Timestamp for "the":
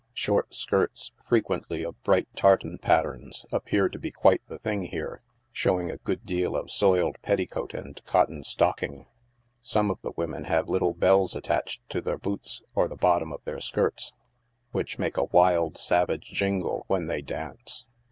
4.47-4.57, 10.01-10.13, 12.87-12.95